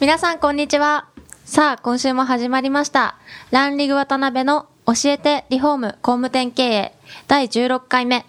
[0.00, 1.08] 皆さんこんにちは。
[1.44, 3.18] さあ今週も始まりました。
[3.50, 6.92] ランリグ渡辺の教えてリフォーム工務店経営
[7.28, 8.24] 第16回目。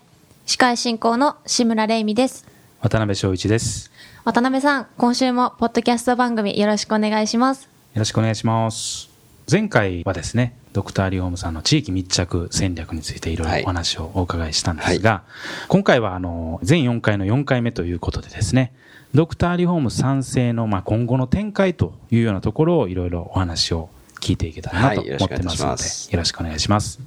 [0.45, 2.45] 司会進行の志村玲美です。
[2.81, 3.89] 渡辺翔一です。
[4.25, 7.63] 渡辺さん今週もポッドキャスト番組よろしくお願いします。
[7.63, 9.09] よろしくお願いします。
[9.49, 15.23] 前回はですね、ドクターリフォームさんの地域密着戦略についていろいろお話をお伺いしたんですが、
[15.67, 18.73] 今回はあの、全4回の4回目ということでですね、
[19.13, 23.89] ドクターリフォーム賛成のまあ今後の展開というようなところをいろいろお話を
[24.21, 26.99] 聞いていけたらなと思ってまますすので、よろしくお願いします。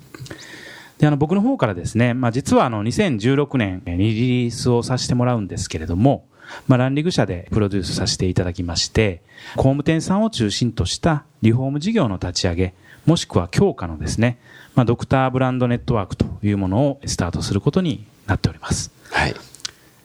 [0.98, 6.26] で、あの、僕の方からですね、まあ、実はあの、2016年にリリースをさせてもらうんですけれども、
[6.68, 9.22] まあ、ランリグ社でプロデュースさせていただきまして、
[9.56, 12.74] 工務店さんを中心としたリフォーム事業の立ち上げ、
[13.06, 14.38] もしくは強化のですね、
[14.74, 18.90] まあ、ドクターブランドネットワークというものをスタートすることになっております。
[19.10, 19.34] はい。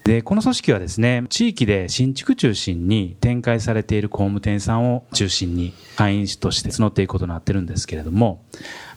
[0.09, 8.41] で、この組織はですね、地域で新築中心に展開されている工務店さんを中心に会員として募っていくことになってるんですけれども、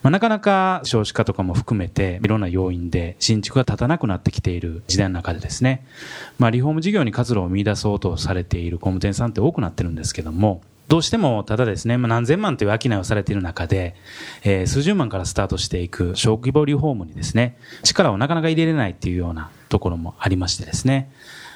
[0.03, 5.85] まあ、なかなか少子化とかも含めていろんな要因で新築が立たなくなってきている時代の中でですね、
[6.39, 13.95] まあ、リフォーム事業に活路を見出そうとされている工務店さんって多くなってるんですけども、どうしてもただですね、まあ、何千万という商いをされている中で、
[14.45, 21.11] えー数十万からスタートしていく小規模リフォームにですね、力をなかなか入れれないっていうようなところもありましてですね、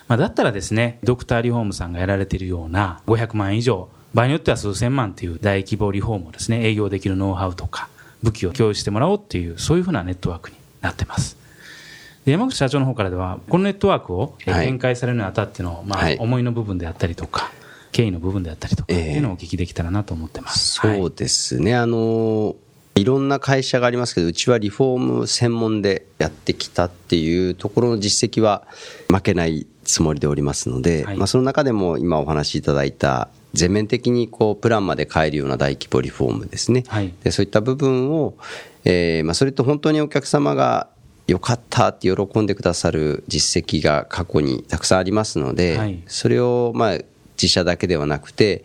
[0.08, 7.90] まあ、だったらですね、ドクターリフォームさんがやられているような500万円以上、場合によっては数千万という大規模リフォームをですね、営業できるノウハウとか、
[8.22, 11.36] 武器を共有してもらおうっていう、そういうふうなネットワークになってます。
[12.24, 17.52] で山口社長の方からでは、このネットワークを展開されるにあたっての、まあはい、思いの部分であったりとか、
[17.96, 20.78] 経緯の部分であったりとか、ええっていうのをお聞きできたらなと思ってます。
[20.80, 21.74] はそういですね。
[21.74, 22.54] あの、
[22.94, 28.66] いろんな会社がありますけど、うちはリフォーム専門でやってきたっていうところの実績は
[29.08, 36.84] 負けないつもりでおりますので、はいまあその中でも今お話しいただいた全面的にこうプランまで変えるような大規模リフォームですね。
[36.88, 38.34] はいでそういった部分を、
[38.84, 40.88] えーまあそれと本当にお客様が
[41.26, 46.98] 良かったって喜んでくださる実績が過去にたくさんありますので、はいそれをまあ
[47.40, 48.64] 自社だけではなくて、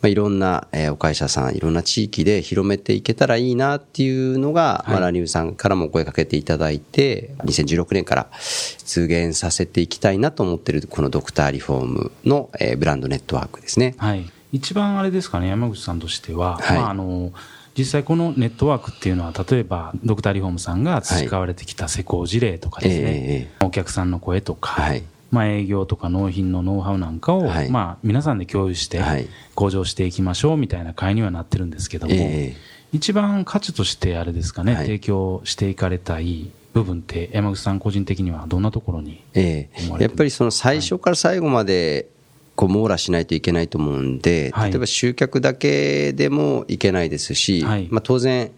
[0.00, 4.90] まあ、いろんなえーお会社さん、いろんな地域で広めていけたらいいなっていうのが、はい。
[4.92, 13.94] まあ、ラニウさんからもお声かけていただいて、2016年から実現させていきたいなと思っている、このドクターリフォームのえーブランドネットワークですね。
[13.98, 16.78] はい、一番あれですかね、山口さんとしては、はい。
[16.78, 17.32] まあ、あの
[17.76, 23.64] 実際、このネットワークっていうのは、例えばドクターリフォームさんが培われてきた施工事例とかですね、え。
[23.64, 27.70] お客さんの声とか、はいまあ、営業とか納品のノウハウなんかを、はい。
[27.70, 29.28] まあ、皆さんで共有してはい。
[29.54, 34.86] 向上していきましょうみたいな会にはなってるんですけども、ええ一番価値としてあれですかね、はい。
[34.86, 42.08] 提供していかれたい部分って、山口さん個人的にはどんなところにえ思やっぱりその最初から最後まで
[42.56, 44.70] こう網羅しないといけないと思うんで、はい。
[44.70, 47.88] 例えば集客だけでもいけないですし、はい。
[47.90, 48.50] まあ、当然、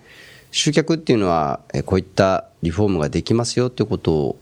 [0.52, 4.38] 集客っていうのは、えこういったリフォームができますよっていうことを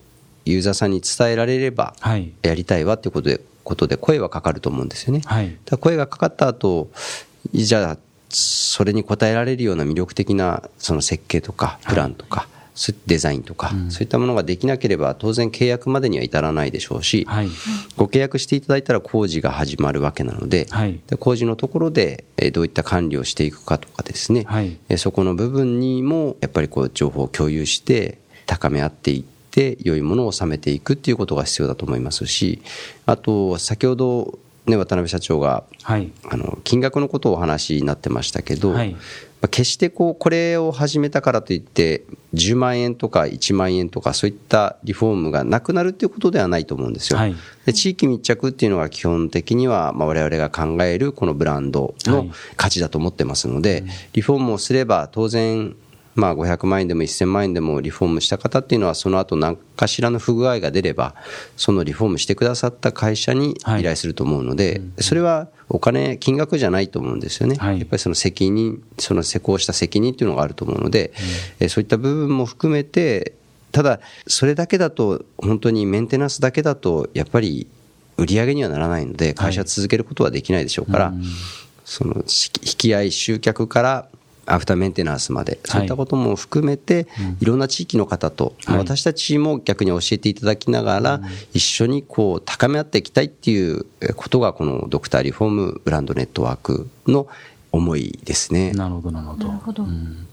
[0.50, 5.20] ユーザーさんに伝えられれば、はい、やりたいわっていうことでことで声はかかると思うんですよね。
[5.26, 5.56] はい。
[5.80, 6.90] 声がかかった後
[7.52, 7.98] じゃあ
[8.30, 17.48] それに応えられるような魅力的なその設計とかプランとか、そういデザインとか、そういったものができなければ当然契約までには至らないでしょうし、はい、
[17.96, 21.00] ご契約していただいたら工事が始まるわけなので,、はい。
[21.06, 24.78] で工事のところでえーどういった管理をしていくかとかですね、はい。
[24.88, 29.37] えーそこの部分にもやっぱりこう情報を共有して高め合っていって
[29.80, 32.60] 良いものを収めていくっていうことが必要だと思いますし
[33.06, 38.92] あと先ほど、ね、渡辺社長がはい、あの金額のことをお話になってましたけど、はい。
[38.92, 38.98] ま
[39.46, 47.18] あ決してこうこれを始めたからといって10万円とか1万円とかそういったリフォームがなくなるっていうことではないと思うんですよ。
[47.18, 47.36] はい。
[47.64, 52.30] で地域密着っていうのが基本的にはまあ我々が考えるこのブランドのはい。
[52.56, 55.74] 価値だと思ってますので、リフォームをすれば当然
[56.18, 61.14] まあ500万円でも1000万円でもリフォームした方っていうのはその後何かしらの不具合が出れば
[61.56, 67.78] そのリフォームしてくださった会社に依頼すると思うので、それはお金金額じゃないと思うんですよね、はい。
[67.78, 71.12] やっぱりその責任その施工した責任っていうのがあると思うので、
[71.60, 73.34] えーそういった部分も含めて
[73.70, 77.68] ただそれだけだと本当にメンテナンスだけだとやっぱり
[78.16, 81.12] 売り上げにはならないので、会社続けることはできないでしょうから、
[81.84, 82.22] その引
[82.76, 84.08] き合い、集客から
[84.48, 87.06] アフターメンテナンスまで、そういったことも含めて、
[87.40, 91.20] いろんな地域の方と、私たちも逆に教えていただきながら、
[91.52, 93.84] 一緒にこう高め合っていきたいっていう
[94.16, 97.28] ことが、このドクターリフォームブランドネットワークの
[97.72, 98.72] 思いですね。
[98.72, 99.48] なるほど、なるほど。
[99.48, 99.82] なるほど。
[99.84, 100.26] うん。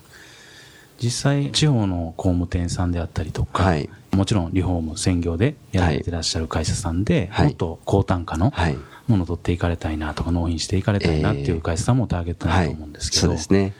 [1.01, 3.89] 実際、地方の工務店さんであったりとか、はい。
[4.13, 7.47] もちろんリフォーム専業でやられてらっしゃる会社さんで、はい。
[7.47, 8.77] もっと高単価のはい。
[9.07, 13.73] ものを取っていかれたいなとか、納品していかれたいなっていう会社さんもターゲットになると思うんですけど、そうですね。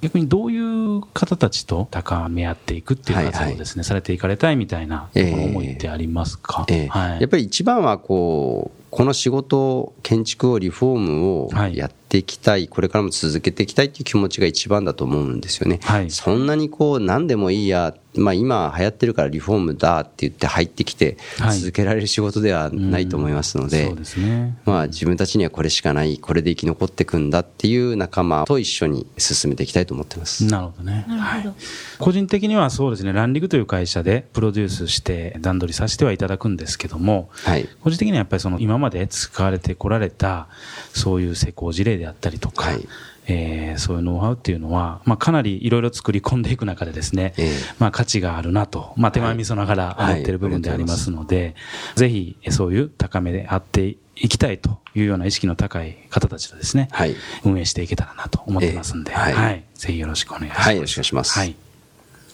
[0.00, 6.88] 逆にどういう方たちと高め合っていくっていう活動をですね、されていかれたいみたいなええ思いってありますか、ええ。
[6.88, 11.76] はい、やっぱり一番はこうこの仕事建築をリフォームをはい。
[11.76, 16.10] やっていきたい、これからも続けていきたいっていう気持ちが一番だと思うんですよね、はい。
[16.10, 24.58] そんなにこう何でもいいや、まあ、今流行ってるからリフォームだって言って入ってきてはい続けられる仕事ではないと思いますので、そうですね。
[24.64, 30.44] まあ、自分たちにはこれしかないこれで生き残っていくんだっていう仲間と一緒に進めていきたいと思ってます。
[30.46, 31.04] なるほどね。
[31.08, 31.54] はい
[31.98, 40.48] 個人的にはそうですね、ランリグという会社でプロデュースして段取りさせてはいただくんですけども、はい個人的にはやっぱりその今まで使われてこられた
[40.92, 42.88] そういう施工事例であったりとか、はい
[43.30, 47.50] えーそういうノウハウっていうのは、まあ、かなりいろいろ作り込んでいく中でですね、ええ。
[47.78, 51.54] まあ、価値があるなと、まあ、手前味噌ながら思っている部分でありますので、
[51.94, 57.14] ぜひそういう高めであっていきたいというような意識の高い方たちとですね、はい。
[57.44, 59.18] 運営していけたらなと思ってますんで、ええ。
[59.32, 59.64] はい。
[59.74, 60.66] ぜひよろしくお願いします。
[60.66, 61.38] はいよろしくお願いします。
[61.38, 61.56] はい。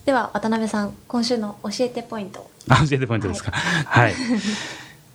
[0.05, 2.49] では、渡辺さん、今週の教えてポイント。
[2.69, 3.53] 教えてポイントですか。
[3.53, 4.15] はい。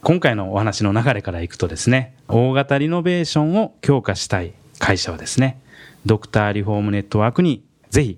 [0.02, 5.61] 今回のお話の流れからいくとですね、大型リノベーションを強化したい会社はですね、
[6.06, 8.18] ドクターリフォームネットワークにぜひ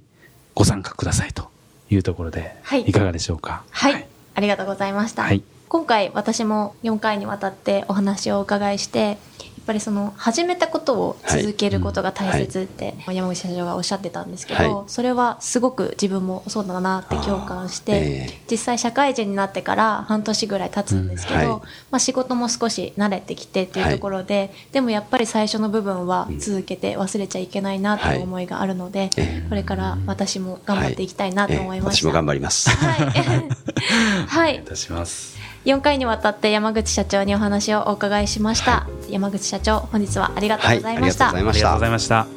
[0.55, 1.49] ご参加くださいと
[1.89, 3.63] いうところで、はいいかがでしょうか？
[3.71, 5.23] はい、ありがとうございました。
[5.23, 9.17] はい今回私も4回にわたってお話をお伺いして、
[9.65, 21.61] ぱりその始めたことを続けることが大切って山口社長がおっしゃってたんですけど、はいそれはすごく自分もそうだなって共感して、実際社会人になってから半年ぐらい経つんですけど、
[21.91, 32.01] まあ、仕事も少し慣れてきてっていうところで、でもやっぱり最初の部分は続けて忘れちゃいけないなという思いがあるので、えこれから私も頑張っていきたいなと思いました。
[32.01, 32.69] ええ私も頑張ります。
[32.69, 33.09] はい。
[34.27, 34.61] はいいい。
[34.61, 35.37] たします。
[35.65, 38.87] 4回にわたって山口社長にお話をお伺いしました。
[39.13, 41.25] 山口社長、本日はありがとうございました。
[41.25, 42.27] はいありがとうございましたありがとうございました。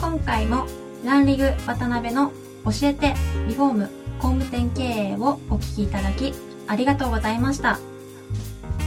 [0.00, 0.66] 今回も
[1.04, 2.32] ランリグ渡辺の
[2.64, 3.14] 教えて
[3.46, 6.34] リフォーム工務店経営をお聞きいただき
[6.66, 7.78] ありがとうございました。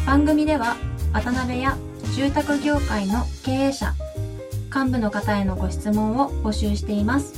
[0.05, 0.75] 番組では
[1.13, 1.77] 渡辺や
[2.13, 3.93] 住宅業界の経営者、
[4.75, 7.35] 幹部の方へのご質問を募集しています。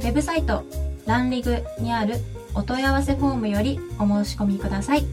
[0.00, 0.64] ウェブサイト
[1.06, 2.14] ランリグにある
[2.54, 5.04] お問い合わせフォームよりお申し込みください。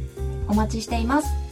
[0.48, 1.51] お待ちしています。